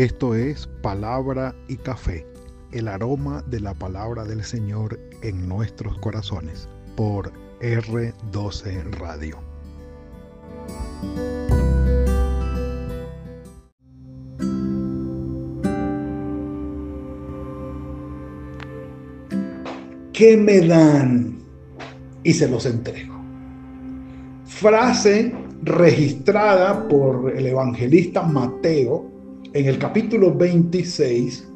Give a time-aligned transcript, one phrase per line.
[0.00, 2.26] Esto es Palabra y Café,
[2.72, 7.30] el aroma de la palabra del Señor en nuestros corazones, por
[7.60, 9.36] R12 Radio.
[20.14, 21.42] ¿Qué me dan?
[22.22, 23.20] Y se los entrego.
[24.46, 29.09] Frase registrada por el evangelista Mateo
[29.52, 31.48] en el capítulo 26,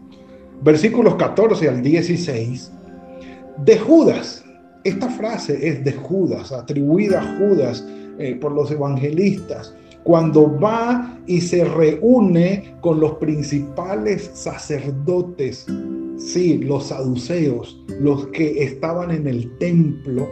[0.62, 2.72] versículos 14 al 16,
[3.64, 4.44] de Judas.
[4.82, 7.86] Esta frase es de Judas, atribuida a Judas
[8.18, 15.66] eh, por los evangelistas, cuando va y se reúne con los principales sacerdotes,
[16.18, 20.28] sí, los saduceos, los que estaban en el templo,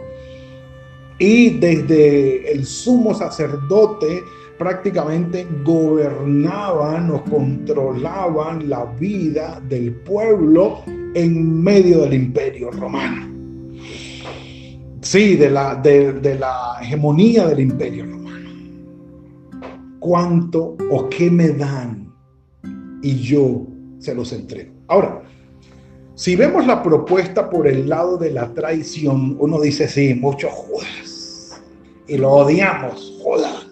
[1.17, 4.21] y desde el sumo sacerdote
[4.57, 10.83] prácticamente gobernaban o controlaban la vida del pueblo
[11.15, 13.31] en medio del imperio romano.
[15.01, 18.49] Sí, de la, de, la hegemonía del imperio romano.
[19.99, 22.11] ¿Cuánto o qué me dan?
[23.01, 23.67] Y yo
[23.99, 24.73] se los entrego.
[24.87, 25.21] Ahora,
[26.15, 31.61] si vemos la propuesta por el lado de la traición, uno dice, sí, mucho Judas.
[32.07, 33.67] Y lo odiamos, Judas,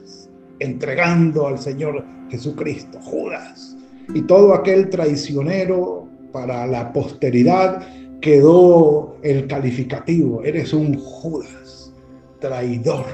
[0.61, 3.75] entregando al Señor Jesucristo, Judas.
[4.13, 7.85] Y todo aquel traicionero para la posteridad
[8.21, 11.91] quedó el calificativo, eres un Judas,
[12.39, 13.05] traidor,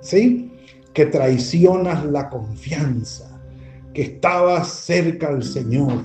[0.00, 0.52] ¿sí?
[0.94, 3.40] Que traicionas la confianza,
[3.94, 6.02] que estabas cerca al Señor,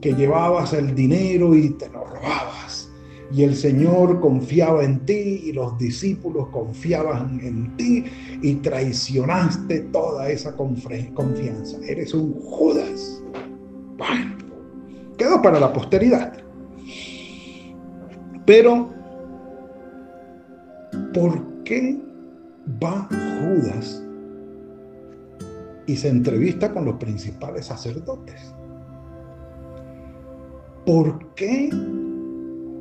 [0.00, 2.53] que llevabas el dinero y te lo robabas.
[3.32, 8.04] Y el Señor confiaba en ti y los discípulos confiaban en ti
[8.42, 11.78] y traicionaste toda esa confianza.
[11.86, 13.22] Eres un Judas.
[15.16, 16.32] Quedó para la posteridad.
[18.46, 18.90] Pero,
[21.12, 21.98] ¿por qué
[22.82, 24.02] va Judas
[25.86, 28.54] y se entrevista con los principales sacerdotes?
[30.84, 31.70] ¿por qué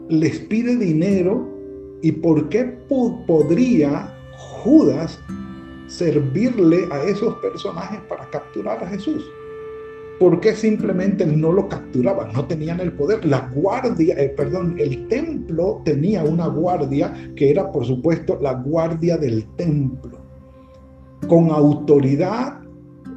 [0.10, 1.50] les pide dinero
[2.02, 2.66] y por qué
[3.28, 5.20] podría Judas
[5.88, 9.24] servirle a esos personajes para capturar a Jesús?
[10.20, 12.32] ¿Por qué simplemente no lo capturaban?
[12.34, 13.26] No tenían el poder.
[13.26, 19.18] La guardia, eh, perdón, el templo tenía una guardia que era, por supuesto, la guardia
[19.18, 20.20] del templo,
[21.28, 22.60] con autoridad.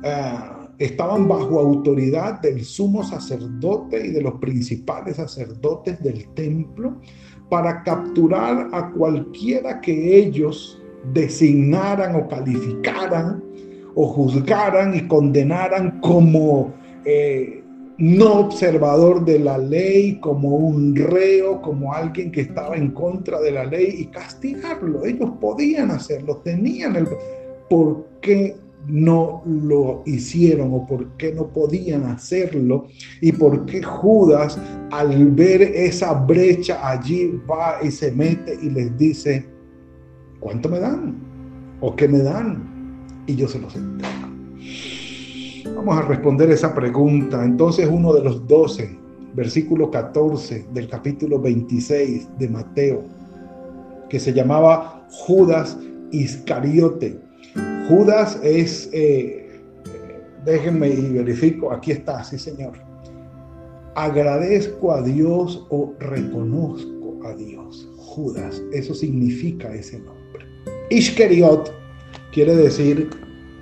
[0.04, 6.96] Ah, estaban bajo autoridad del sumo sacerdote y de los principales sacerdotes del templo
[7.48, 10.80] para capturar a cualquiera que ellos
[11.12, 13.42] designaran o calificaran
[13.94, 17.62] o juzgaran y condenaran como eh,
[17.98, 23.52] no observador de la ley, como un reo, como alguien que estaba en contra de
[23.52, 25.06] la ley y castigarlo.
[25.06, 27.08] Ellos podían hacerlo, tenían el...
[27.70, 28.54] ¿Por qué
[28.88, 32.86] no lo hicieron o por qué no podían hacerlo
[33.20, 34.58] y por qué Judas
[34.90, 39.46] al ver esa brecha allí va y se mete y les dice,
[40.40, 41.16] ¿cuánto me dan?
[41.80, 42.62] ¿O qué me dan?
[43.26, 44.26] Y yo se los entrego.
[45.74, 47.44] Vamos a responder esa pregunta.
[47.44, 48.96] Entonces uno de los doce,
[49.34, 53.04] versículo 14 del capítulo 26 de Mateo,
[54.08, 55.76] que se llamaba Judas
[56.12, 57.20] Iscariote,
[57.88, 59.60] Judas es, eh,
[60.44, 62.72] déjenme y verifico, aquí está, sí señor.
[63.94, 67.88] Agradezco a Dios o reconozco a Dios.
[67.96, 70.46] Judas, eso significa ese nombre.
[70.90, 71.72] Ishkeriot
[72.32, 73.08] quiere decir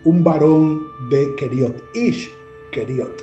[0.04, 0.80] un varón
[1.10, 1.82] de Keriot.
[1.94, 3.22] Ishkeriot.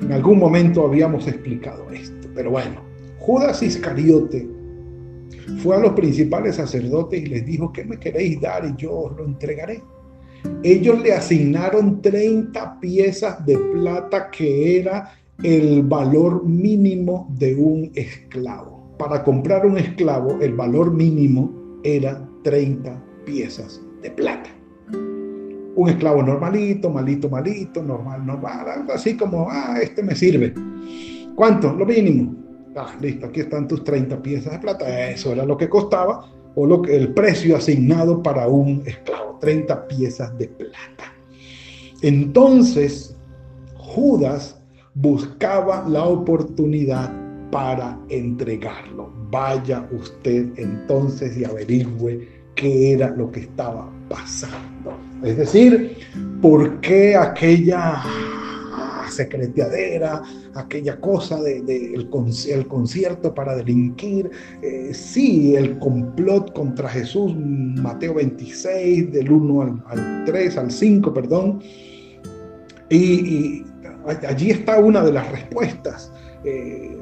[0.00, 2.82] En algún momento habíamos explicado esto, pero bueno,
[3.18, 4.48] Judas Iscariote
[5.62, 8.64] fue a los principales sacerdotes y les dijo, ¿qué me queréis dar?
[8.64, 9.82] Y yo os lo entregaré.
[10.62, 15.12] Ellos le asignaron 30 piezas de plata que era
[15.42, 18.94] el valor mínimo de un esclavo.
[18.98, 24.50] Para comprar un esclavo, el valor mínimo era 30 piezas de plata.
[25.74, 30.54] Un esclavo normalito, malito, malito, normal, normal, así como, ah, este me sirve.
[31.34, 31.72] ¿Cuánto?
[31.72, 32.41] Lo mínimo.
[32.74, 35.10] Ah, listo, aquí están tus 30 piezas de plata.
[35.10, 39.88] Eso era lo que costaba o lo que, el precio asignado para un esclavo, 30
[39.88, 41.12] piezas de plata.
[42.02, 43.16] Entonces,
[43.76, 44.60] Judas
[44.94, 47.12] buscaba la oportunidad
[47.50, 49.12] para entregarlo.
[49.30, 54.96] Vaya usted entonces y averigüe qué era lo que estaba pasando.
[55.22, 55.98] Es decir,
[56.40, 58.02] por qué aquella
[59.12, 60.22] secreteadera,
[60.54, 62.08] aquella cosa del de,
[62.68, 64.30] concierto para delinquir,
[64.62, 71.62] eh, sí, el complot contra Jesús, Mateo 26, del 1 al, 3, al 5, perdón.
[72.90, 73.64] Y,
[74.28, 76.12] allí está una de las respuestas.
[76.44, 76.96] Eh,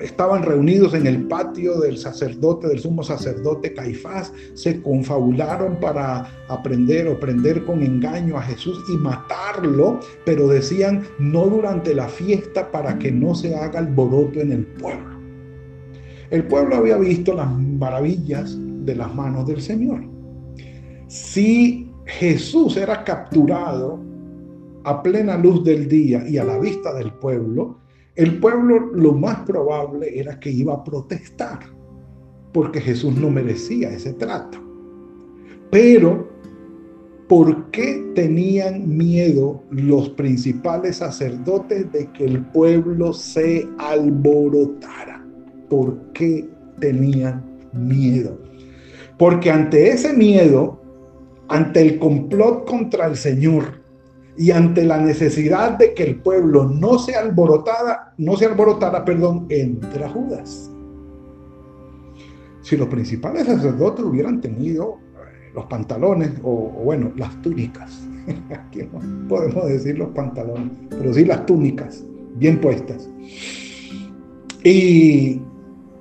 [0.00, 7.08] estaban reunidos en el patio del sacerdote, del sumo sacerdote Caifás, se confabularon para aprender
[7.08, 12.98] o prender con engaño a Jesús y matarlo, pero decían no durante la fiesta para
[12.98, 15.16] que no se haga alboroto en el pueblo.
[16.30, 20.02] El pueblo había visto las maravillas de las manos del Señor.
[21.06, 24.00] Si Jesús era capturado
[24.84, 27.78] a plena luz del día y a la vista del pueblo,
[28.16, 31.60] el pueblo lo más probable era que iba a protestar,
[32.52, 34.58] porque Jesús no merecía ese trato.
[35.70, 36.26] Pero,
[37.28, 45.22] ¿por qué tenían miedo los principales sacerdotes de que el pueblo se alborotara?
[45.68, 46.48] ¿Por qué
[46.80, 48.40] tenían miedo?
[49.18, 50.80] Porque ante ese miedo,
[51.48, 53.85] ante el complot contra el Señor,
[54.38, 59.46] y ante la necesidad de que el pueblo no se alborotara, no se alborotara, perdón,
[59.48, 60.70] entra Judas.
[62.60, 68.06] Si los principales sacerdotes hubieran tenido eh, los pantalones o, o bueno, las túnicas,
[68.50, 72.04] aquí no podemos decir los pantalones, pero sí las túnicas
[72.34, 73.08] bien puestas.
[74.64, 75.40] Y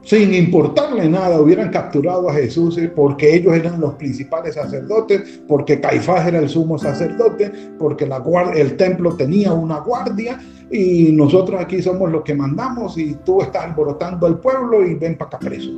[0.05, 5.81] sin importarle nada, hubieran capturado a Jesús eh, porque ellos eran los principales sacerdotes, porque
[5.81, 8.07] Caifás era el sumo sacerdote, porque
[8.55, 13.63] el templo tenía una guardia y nosotros aquí somos los que mandamos y tú estás
[13.63, 15.71] alborotando al pueblo y ven para acá preso.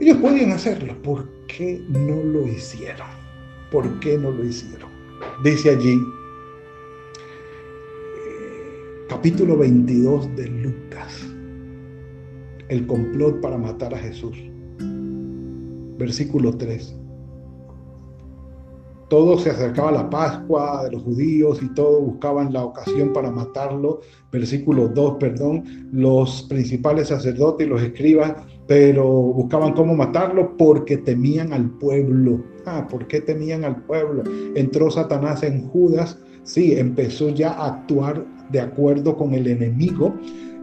[0.00, 3.08] Ellos podían hacerlo, ¿por qué no lo hicieron?
[3.70, 4.88] ¿Por qué no lo hicieron?
[5.44, 5.92] Dice allí,
[8.16, 11.27] eh, capítulo 22 de Lucas
[12.68, 14.36] el complot para matar a Jesús.
[15.98, 16.94] Versículo 3.
[19.08, 23.30] Todo se acercaba a la Pascua de los judíos y todos buscaban la ocasión para
[23.30, 24.00] matarlo.
[24.30, 25.88] Versículo 2, perdón.
[25.92, 28.34] Los principales sacerdotes y los escribas,
[28.66, 32.44] pero buscaban cómo matarlo porque temían al pueblo.
[32.66, 34.24] Ah, ¿por qué temían al pueblo?
[34.54, 36.18] Entró Satanás en Judas.
[36.42, 40.14] Sí, empezó ya a actuar de acuerdo con el enemigo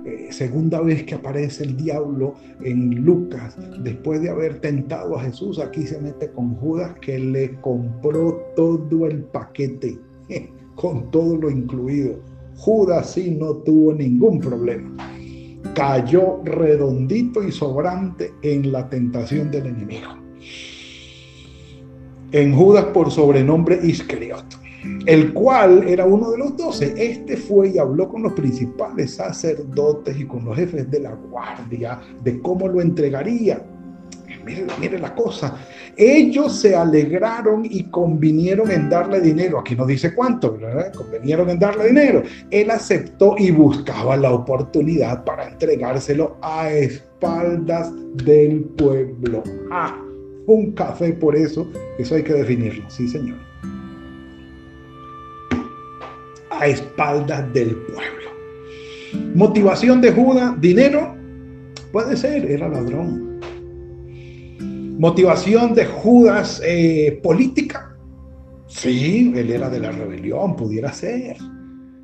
[0.06, 5.58] eh, segunda vez que aparece el diablo en Lucas, después de haber tentado a Jesús,
[5.58, 9.98] aquí se mete con Judas que le compró todo el paquete,
[10.76, 12.20] con todo lo incluido.
[12.56, 14.92] Judas sí no tuvo ningún problema.
[15.74, 20.12] Cayó redondito y sobrante en la tentación del enemigo.
[22.32, 24.65] En Judas por sobrenombre Iscariote
[25.06, 26.94] el cual era uno de los doce.
[26.98, 32.00] Este fue y habló con los principales sacerdotes y con los jefes de la guardia
[32.24, 33.62] de cómo lo entregaría.
[34.80, 35.58] Mire, la cosa.
[35.98, 39.60] Ellos se alegraron y convinieron en darle dinero.
[39.60, 40.94] Aquí no dice cuánto, ¿verdad?
[40.94, 42.22] Convinieron en darle dinero.
[42.52, 47.92] Él aceptó y buscaba la oportunidad para entregárselo a espaldas
[48.24, 49.44] del pueblo.
[49.72, 50.00] Ah,
[50.46, 51.68] un café por eso.
[51.98, 52.88] Eso hay que definirlo.
[52.90, 53.45] Sí, señor.
[56.60, 58.30] A espaldas del pueblo.
[59.36, 61.16] Motivación de Judas, dinero,
[61.92, 63.40] puede ser, era ladrón.
[64.98, 67.96] Motivación de Judas, eh, política,
[68.68, 71.38] sí, él era de la rebelión, pudiera ser.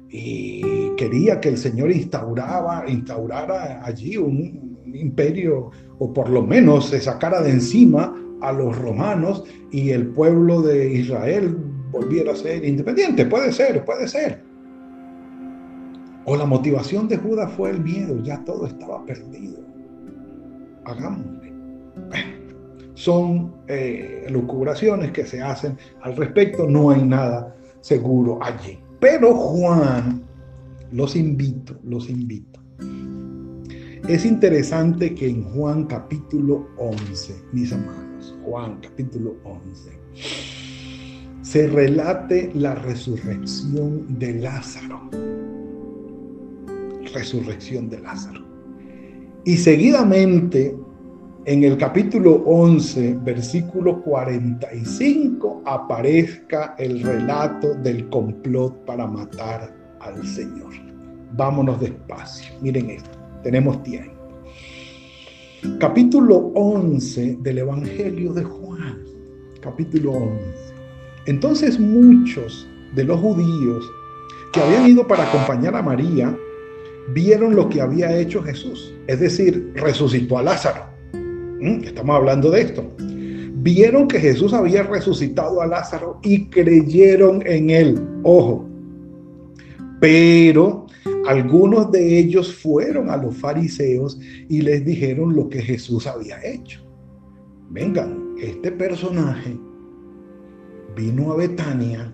[0.09, 0.61] Y
[0.97, 6.99] quería que el Señor instauraba, instaurara allí un, un imperio, o por lo menos se
[6.99, 11.55] sacara de encima a los romanos y el pueblo de Israel
[11.91, 13.25] volviera a ser independiente.
[13.25, 14.41] Puede ser, puede ser.
[16.25, 19.59] O la motivación de Judas fue el miedo, ya todo estaba perdido.
[20.85, 21.51] Hagámosle.
[22.93, 28.79] son eh, lucubraciones que se hacen al respecto, no hay nada seguro allí.
[28.99, 30.21] Pero Juan,
[30.91, 32.59] los invito, los invito.
[34.07, 40.60] Es interesante que en Juan capítulo 11, mis amados, Juan capítulo 11,
[41.51, 45.01] se relate la resurrección de Lázaro.
[47.13, 48.39] Resurrección de Lázaro.
[49.43, 50.73] Y seguidamente,
[51.43, 60.71] en el capítulo 11, versículo 45, aparezca el relato del complot para matar al Señor.
[61.33, 62.53] Vámonos despacio.
[62.61, 64.13] Miren esto, tenemos tiempo.
[65.81, 69.03] Capítulo 11 del Evangelio de Juan.
[69.59, 70.70] Capítulo 11.
[71.25, 73.91] Entonces muchos de los judíos
[74.51, 76.35] que habían ido para acompañar a María
[77.13, 80.85] vieron lo que había hecho Jesús, es decir, resucitó a Lázaro.
[81.13, 81.83] ¿Mm?
[81.83, 82.85] Estamos hablando de esto.
[82.97, 88.01] Vieron que Jesús había resucitado a Lázaro y creyeron en él.
[88.23, 88.67] Ojo.
[89.99, 90.87] Pero
[91.27, 96.81] algunos de ellos fueron a los fariseos y les dijeron lo que Jesús había hecho.
[97.69, 99.55] Vengan, este personaje
[100.95, 102.13] vino a Betania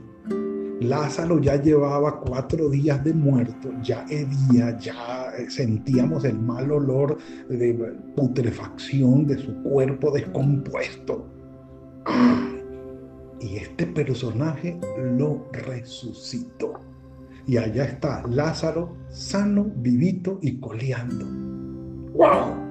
[0.81, 7.17] Lázaro ya llevaba cuatro días de muerto, ya hedía, ya sentíamos el mal olor
[7.49, 7.73] de
[8.15, 11.25] putrefacción de su cuerpo descompuesto.
[13.39, 14.79] Y este personaje
[15.17, 16.73] lo resucitó.
[17.47, 21.25] Y allá está Lázaro sano, vivito y coleando.
[22.13, 22.67] ¡Wow!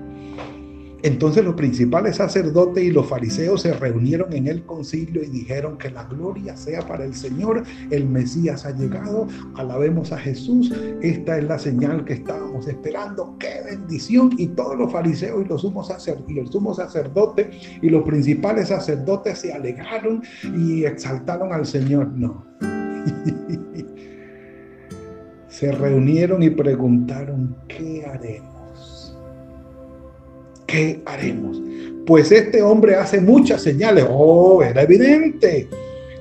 [1.07, 5.89] Entonces los principales sacerdotes y los fariseos se reunieron en el concilio y dijeron que
[5.89, 11.45] la gloria sea para el Señor, el Mesías ha llegado, alabemos a Jesús, esta es
[11.45, 14.33] la señal que estábamos esperando, qué bendición.
[14.37, 15.87] Y todos los fariseos y los sumos,
[16.79, 20.25] sacerdotes y los principales sacerdotes se alegaron
[20.57, 22.09] y exaltaron al Señor.
[22.09, 22.45] No.
[25.47, 28.56] se reunieron y preguntaron, ¿qué haremos?
[30.67, 31.61] ¿Qué haremos?
[32.07, 34.07] Pues este hombre hace muchas señales.
[34.09, 35.69] Oh, era evidente.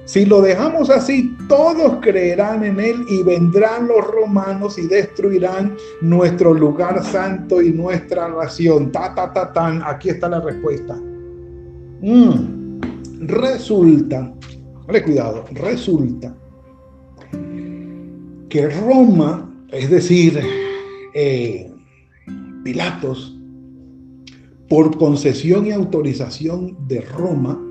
[0.05, 6.53] Si lo dejamos así, todos creerán en él y vendrán los romanos y destruirán nuestro
[6.53, 8.91] lugar santo y nuestra nación.
[8.91, 9.81] Ta, ta, ta, tan.
[9.83, 10.95] Aquí está la respuesta.
[12.01, 12.79] Mm.
[13.21, 14.31] Resulta,
[14.85, 16.35] vale cuidado, resulta
[18.49, 20.39] que Roma, es decir,
[21.13, 21.71] eh,
[22.63, 23.34] Pilatos,
[24.69, 27.61] por concesión y autorización de Roma,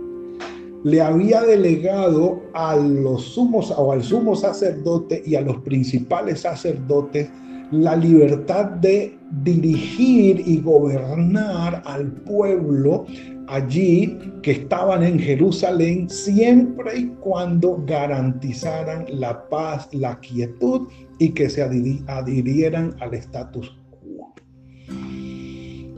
[0.85, 7.31] le había delegado a los sumos o al sumo sacerdote y a los principales sacerdotes
[7.71, 13.07] la libertad de dirigir y gobernar al pueblo
[13.49, 21.49] allí que estaban en Jerusalén siempre y cuando garantizaran la paz, la quietud y que
[21.49, 23.75] se adhirieran al estatus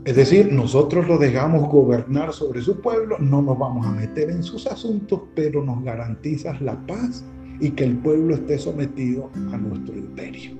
[0.07, 4.41] es decir, nosotros lo dejamos gobernar sobre su pueblo, no nos vamos a meter en
[4.41, 7.25] sus asuntos, pero nos garantizas la paz
[7.59, 10.51] y que el pueblo esté sometido a nuestro imperio.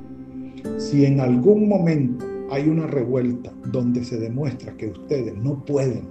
[0.77, 6.09] Si en algún momento hay una revuelta donde se demuestra que ustedes no pueden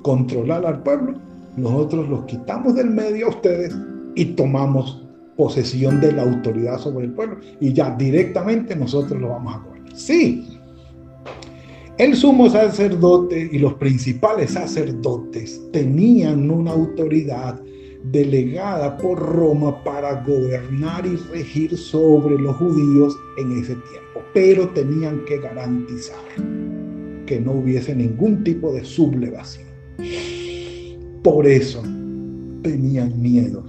[0.00, 1.20] controlar al pueblo,
[1.58, 3.76] nosotros los quitamos del medio a ustedes
[4.14, 5.06] y tomamos
[5.36, 9.94] posesión de la autoridad sobre el pueblo y ya directamente nosotros lo vamos a gobernar.
[9.94, 10.59] Sí,
[12.00, 17.60] el sumo sacerdote y los principales sacerdotes tenían una autoridad
[18.04, 25.22] delegada por Roma para gobernar y regir sobre los judíos en ese tiempo, pero tenían
[25.26, 26.24] que garantizar
[27.26, 29.68] que no hubiese ningún tipo de sublevación.
[31.22, 31.82] Por eso
[32.62, 33.62] tenían miedo.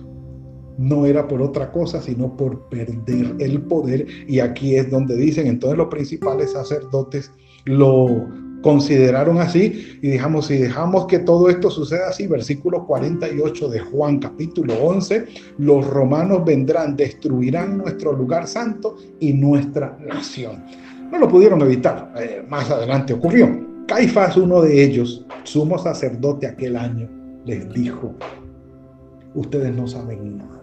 [0.77, 4.07] No era por otra cosa, sino por perder el poder.
[4.25, 7.29] Y aquí es donde dicen entonces los principales sacerdotes
[7.65, 8.27] lo
[8.61, 14.19] consideraron así y dijamos, si dejamos que todo esto suceda así, versículo 48 de Juan
[14.19, 15.25] capítulo 11,
[15.57, 20.63] los romanos vendrán, destruirán nuestro lugar santo y nuestra nación.
[21.11, 23.49] No lo pudieron evitar, eh, más adelante ocurrió.
[23.87, 27.09] Caifás, uno de ellos, sumo sacerdote aquel año,
[27.45, 28.15] les dijo,
[29.33, 30.60] ustedes no saben nada.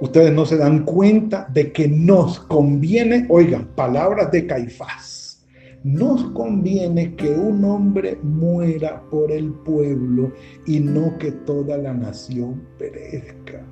[0.00, 5.44] Ustedes no se dan cuenta de que nos conviene, oigan, palabras de Caifás,
[5.82, 10.32] nos conviene que un hombre muera por el pueblo
[10.66, 13.64] y no que toda la nación perezca.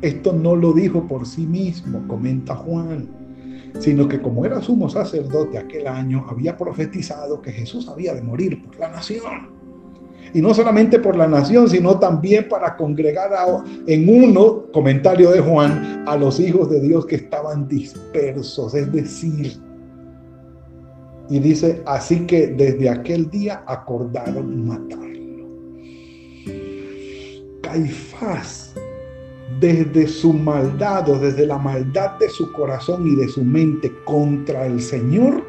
[0.00, 3.08] Esto no lo dijo por sí mismo, comenta Juan,
[3.80, 8.62] sino que como era sumo sacerdote aquel año, había profetizado que Jesús había de morir
[8.64, 9.53] por la nación
[10.34, 13.30] y no solamente por la nación, sino también para congregar
[13.86, 19.56] en uno, comentario de Juan, a los hijos de Dios que estaban dispersos, es decir,
[21.30, 25.14] y dice, así que desde aquel día acordaron matarlo.
[27.62, 28.74] Caifás,
[29.60, 34.66] desde su maldad o desde la maldad de su corazón y de su mente contra
[34.66, 35.44] el Señor,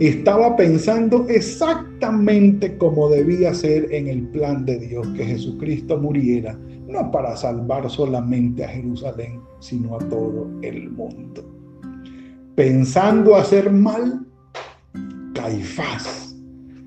[0.00, 7.10] estaba pensando exactamente como debía ser en el plan de Dios, que Jesucristo muriera, no
[7.10, 11.44] para salvar solamente a Jerusalén, sino a todo el mundo.
[12.54, 14.26] Pensando hacer mal,
[15.34, 16.36] Caifás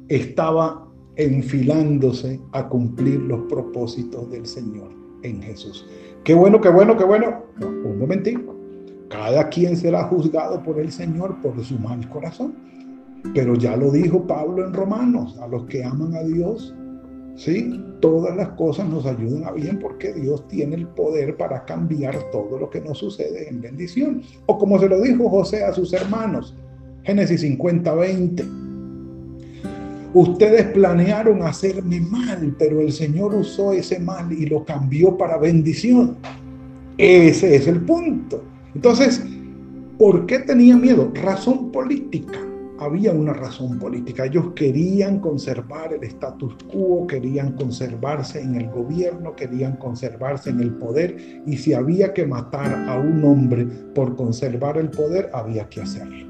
[0.08, 4.98] estaba enfilándose a cumplir los propósitos del Señor.
[5.22, 5.86] en Jesús.
[6.24, 7.44] Qué bueno, qué bueno, qué bueno.
[7.60, 8.56] un momentito.
[9.10, 12.56] Cada quien será juzgado por el Señor por su mal corazón.
[13.34, 16.74] Pero ya lo dijo Pablo en Romanos, a los que aman a Dios,
[17.36, 17.80] ¿sí?
[18.00, 22.58] Todas las cosas nos ayudan a bien porque Dios tiene el poder para cambiar todo
[22.58, 24.22] lo que nos sucede en bendición.
[24.46, 26.56] O como se lo dijo José a sus hermanos,
[27.04, 28.46] Génesis 50, 20.
[30.14, 36.18] Ustedes planearon hacerme mal, pero el Señor usó ese mal y lo cambió para bendición.
[36.98, 38.44] Ese es el punto.
[38.74, 39.24] Entonces,
[39.98, 41.12] ¿por qué tenía miedo?
[41.14, 42.40] Razón política.
[42.80, 44.26] Había una razón política.
[44.26, 50.74] Ellos querían conservar el status quo, querían conservarse en el gobierno, querían conservarse en el
[50.76, 51.44] poder.
[51.46, 56.28] Y si había que matar a un hombre por conservar el poder, había que hacerlo.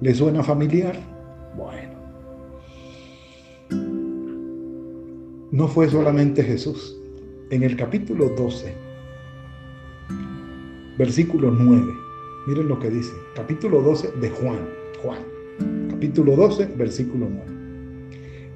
[0.00, 0.96] ¿Le suena familiar?
[1.56, 1.96] Bueno.
[5.50, 6.96] No fue solamente Jesús.
[7.50, 8.86] En el capítulo 12
[10.98, 11.94] versículo 9.
[12.46, 14.68] Miren lo que dice, capítulo 12 de Juan,
[15.02, 15.18] Juan,
[15.90, 17.56] capítulo 12, versículo 9.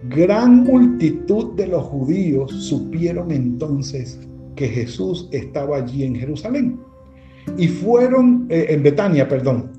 [0.09, 4.19] Gran multitud de los judíos supieron entonces
[4.57, 6.81] que Jesús estaba allí en Jerusalén
[7.57, 9.73] y fueron eh, en Betania, perdón,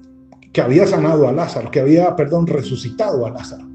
[0.51, 3.70] que había sanado a Lázaro, que había, perdón, resucitado a Lázaro.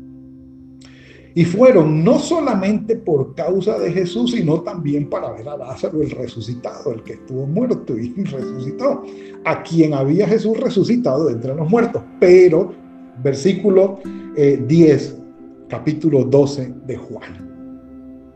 [1.37, 6.11] Y fueron no solamente por causa de Jesús, sino también para ver a Lázaro el
[6.11, 9.03] resucitado, el que estuvo muerto y resucitó,
[9.45, 12.03] a quien había Jesús resucitado entre los muertos.
[12.19, 12.73] Pero,
[13.23, 14.01] versículo
[14.35, 15.23] 10, eh,
[15.69, 18.33] capítulo 12 de Juan.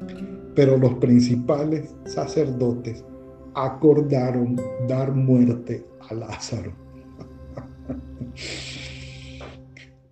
[0.54, 3.02] Pero los principales sacerdotes
[3.54, 6.72] acordaron dar muerte a Lázaro.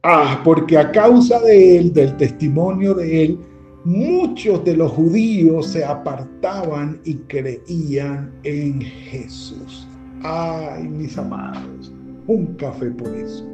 [0.02, 3.38] Ah, porque a causa de él, del testimonio de él,
[3.85, 9.88] muchos de los judíos se apartaban y creían en Jesús.
[10.23, 11.92] Ay, mis amados,
[12.27, 13.44] un café por eso.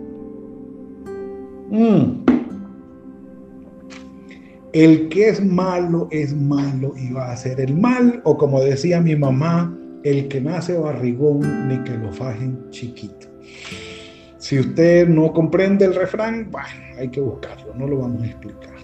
[1.70, 2.24] Mm.
[4.74, 9.00] El que es malo es malo y va a hacer el mal, o como decía
[9.00, 13.28] mi mamá, el que nace barrigón ni que lo fajen chiquito.
[14.44, 18.74] Si usted no comprende el refrán, bueno, hay que buscarlo, no lo vamos a explicar.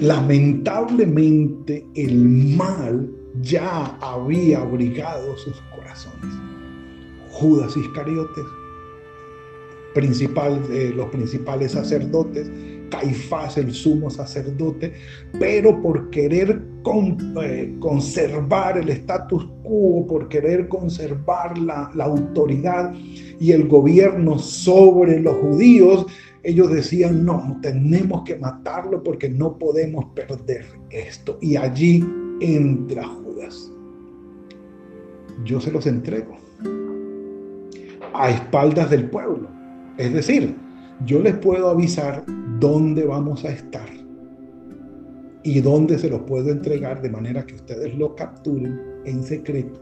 [0.00, 3.08] Lamentablemente el mal
[3.40, 6.34] ya había abrigado sus corazones.
[7.30, 8.44] Judas Iscariotes,
[9.94, 12.50] eh, los principales sacerdotes,
[12.90, 14.92] Caifás, el sumo sacerdote,
[15.38, 16.62] pero por querer
[17.42, 22.94] eh, conservar el status quo, por querer conservar la, la autoridad
[23.40, 26.06] y el gobierno sobre los judíos,
[26.42, 31.38] ellos decían, no, tenemos que matarlo porque no podemos perder esto.
[31.40, 32.04] Y allí
[32.40, 33.72] entra Judas.
[35.44, 36.36] Yo se los entrego
[38.14, 39.48] a espaldas del pueblo.
[39.98, 40.54] Es decir,
[41.04, 42.24] yo les puedo avisar
[42.58, 43.88] dónde vamos a estar
[45.42, 49.80] y dónde se los puedo entregar de manera que ustedes lo capturen en secreto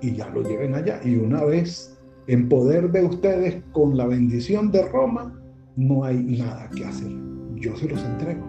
[0.00, 1.00] y ya lo lleven allá.
[1.04, 5.38] Y una vez en poder de ustedes, con la bendición de Roma,
[5.76, 7.12] no hay nada que hacer.
[7.56, 8.44] Yo se los entrego.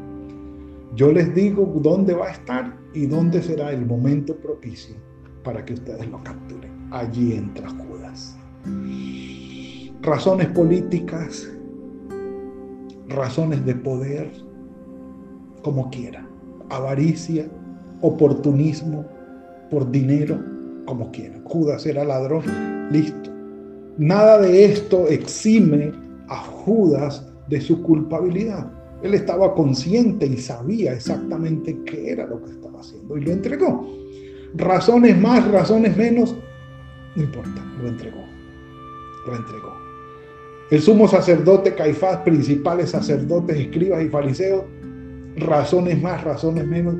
[0.96, 4.96] Yo les digo dónde va a estar y dónde será el momento propicio
[5.44, 6.72] para que ustedes lo capturen.
[6.92, 8.38] Allí entra Judas.
[10.02, 11.52] Razones políticas,
[13.10, 14.32] razones de poder,
[15.64, 16.28] como quiera.
[16.70, 17.48] Avaricia,
[18.02, 19.06] oportunismo,
[19.70, 20.40] por dinero,
[20.86, 21.40] como quiera.
[21.44, 22.44] Judas era ladrón,
[22.92, 23.32] listo.
[23.98, 25.92] Nada de esto exime
[26.28, 28.72] a Judas de su culpabilidad.
[29.04, 33.88] Él estaba consciente y sabía exactamente qué era lo que estaba haciendo y lo entregó.
[34.56, 36.36] Razones más, razones menos,
[37.16, 38.24] no importa, lo entregó.
[39.28, 39.85] Lo entregó.
[40.72, 44.64] El sumo sacerdote Caifás, principales sacerdotes, escribas y fariseos,
[45.36, 46.96] razones más, razones menos,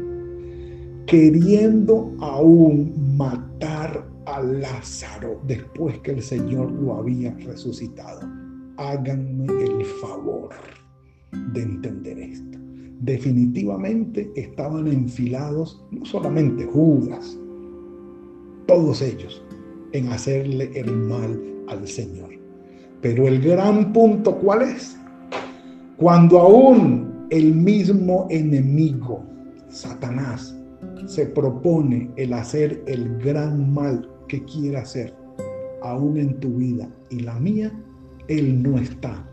[1.08, 8.22] queriendo aún matar a Lázaro después que el Señor lo había resucitado.
[8.78, 10.50] Háganme el favor
[11.54, 12.60] de entender esto.
[13.00, 17.36] Definitivamente estaban enfilados no solamente Judas,
[18.68, 19.44] todos ellos,
[19.92, 22.45] en hacerle el mal al Señor.
[23.02, 24.98] Pero el gran punto, ¿cuál es?
[25.98, 29.24] Cuando aún el mismo enemigo,
[29.70, 30.56] Satanás,
[31.06, 35.14] se propone el hacer el gran mal que quiera hacer,
[35.82, 37.72] aún en tu vida y la mía,
[38.28, 39.28] Él no está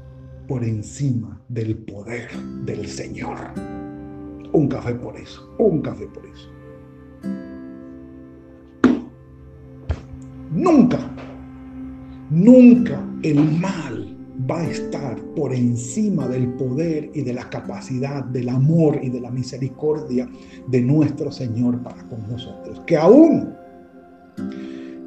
[0.47, 2.29] por encima del poder
[2.65, 3.39] del Señor.
[4.53, 6.51] Un café por eso, un café por eso.
[10.53, 10.99] Nunca,
[12.33, 14.17] nunca el mal
[14.51, 19.21] va a estar por encima del poder y de la capacidad, del amor y de
[19.21, 20.29] la misericordia
[20.69, 22.81] de nuestro Señor para con nosotros.
[22.87, 23.55] Que aún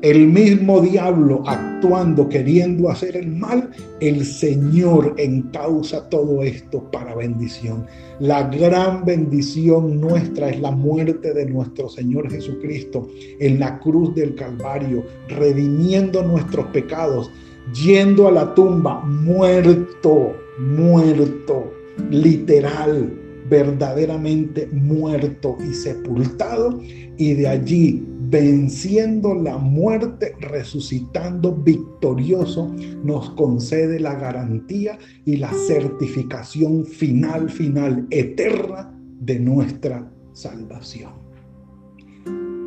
[0.06, 7.88] el mismo diablo actuando, queriendo hacer el mal, el Señor encausa todo esto para bendición.
[8.20, 13.08] La gran bendición nuestra es la muerte de nuestro Señor Jesucristo
[13.40, 17.32] en la cruz del Calvario, redimiendo nuestros pecados,
[17.74, 21.74] yendo a la tumba, muerto, muerto,
[22.12, 23.12] literal,
[23.50, 26.80] verdaderamente muerto y sepultado,
[27.18, 36.86] y de allí venciendo la muerte, resucitando victorioso, nos concede la garantía y la certificación
[36.86, 41.12] final, final, eterna de nuestra salvación.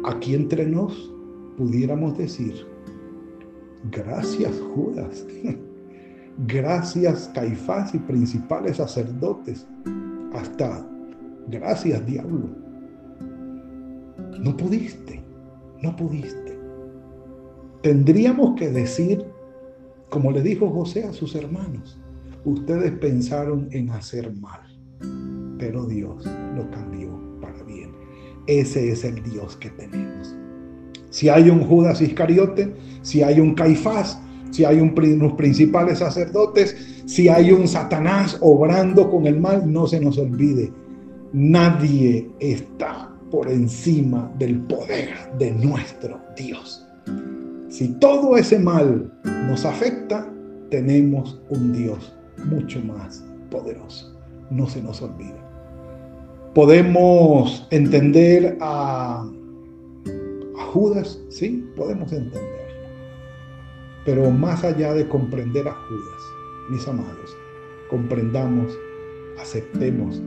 [0.05, 1.13] Aquí entre nos
[1.57, 2.55] pudiéramos decir,
[3.91, 5.27] gracias Judas,
[6.47, 9.67] gracias Caifás y principales sacerdotes,
[10.33, 10.87] hasta
[11.49, 12.49] gracias diablo.
[14.41, 15.18] No pudiste
[15.83, 16.59] no pudiste.
[17.83, 19.25] Tendríamos que decir,
[20.09, 21.99] como le dijo José a sus hermanos,
[22.45, 24.61] ustedes pensaron en hacer mal,
[25.59, 27.11] pero Dios lo cambió
[27.41, 27.93] para bien.
[28.47, 30.35] Ese es el Dios que tenemos.
[31.11, 37.03] Si hay un Judas Iscariote, si hay un Caifás, si hay un, unos principales sacerdotes,
[37.07, 40.73] si hay un Satanás obrando con el mal, no se nos olvide,
[41.33, 46.87] nadie está por encima del poder de nuestro Dios.
[47.69, 49.13] Si todo ese mal
[49.47, 50.27] nos afecta,
[50.71, 52.15] tenemos un Dios
[52.45, 54.15] mucho más poderoso.
[54.51, 55.37] No se nos olvide.
[56.55, 59.31] Podemos entender a,
[60.73, 62.49] Judas, sí, podemos entenderlo.
[64.05, 66.23] Pero más allá de comprender a Judas,
[66.71, 67.37] mis amados,
[67.91, 68.77] comprendamos,
[69.39, 70.23] aceptemos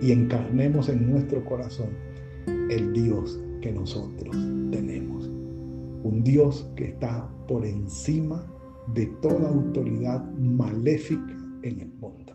[0.00, 1.88] y encarnemos en nuestro corazón
[2.70, 4.34] el Dios que nosotros
[4.70, 5.28] tenemos.
[6.04, 8.46] Un Dios que está por encima
[8.94, 12.32] de toda autoridad maléfica en el mundo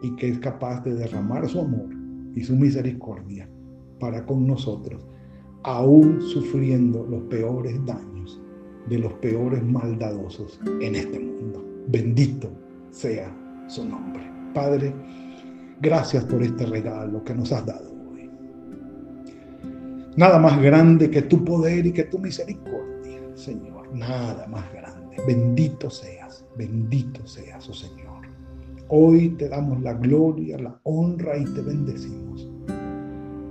[0.00, 1.88] y que es capaz de derramar su amor
[2.34, 3.48] y su misericordia
[3.98, 5.04] para con nosotros,
[5.64, 8.40] aún sufriendo los peores daños
[8.88, 11.64] de los peores maldadosos en este mundo.
[11.88, 12.48] Bendito
[12.90, 14.22] sea su nombre.
[14.54, 14.94] Padre,
[15.82, 17.97] gracias por este regalo que nos has dado
[20.18, 23.88] Nada más grande que tu poder y que tu misericordia, Señor.
[23.94, 25.16] Nada más grande.
[25.24, 28.26] Bendito seas, bendito seas, oh Señor.
[28.88, 32.50] Hoy te damos la gloria, la honra y te bendecimos.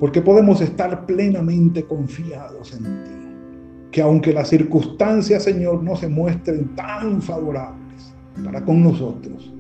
[0.01, 3.89] Porque podemos estar plenamente confiados en ti.
[3.89, 9.53] Que aunque las circunstancias, Señor, no se muestren tan favorables para con nosotros,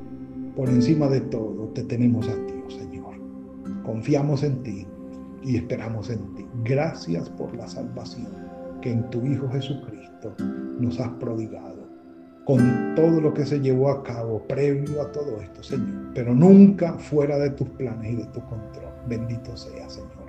[0.57, 3.13] por encima de todo te tenemos a ti, oh Señor.
[3.85, 4.85] Confiamos en ti
[5.47, 6.45] y esperamos en ti.
[6.63, 8.27] Gracias por la salvación
[8.81, 10.35] que en tu Hijo Jesucristo
[10.79, 11.87] nos has prodigado,
[12.45, 16.93] con todo lo que se llevó a cabo previo a todo esto, Señor, pero nunca
[16.99, 18.91] fuera de tus planes y de tu control.
[19.07, 20.27] Bendito sea, Señor.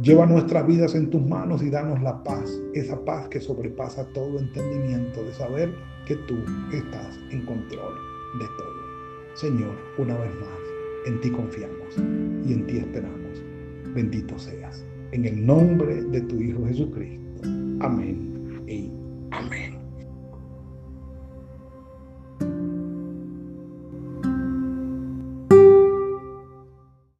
[0.00, 4.38] Lleva nuestras vidas en tus manos y danos la paz, esa paz que sobrepasa todo
[4.38, 5.74] entendimiento de saber
[6.06, 6.36] que tú
[6.72, 7.94] estás en control
[8.38, 9.34] de todo.
[9.34, 10.58] Señor, una vez más,
[11.06, 11.96] en ti confiamos
[12.46, 13.17] y en ti esperamos
[13.98, 14.84] bendito seas.
[15.10, 17.42] En el nombre de tu Hijo Jesucristo.
[17.80, 18.92] Amén y
[19.32, 19.67] amén.